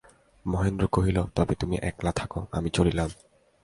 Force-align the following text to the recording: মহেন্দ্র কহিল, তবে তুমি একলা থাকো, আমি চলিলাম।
মহেন্দ্র 0.45 0.85
কহিল, 0.87 1.17
তবে 1.35 1.53
তুমি 1.55 1.75
একলা 1.81 2.11
থাকো, 2.11 2.39
আমি 2.51 2.69
চলিলাম। 2.69 3.09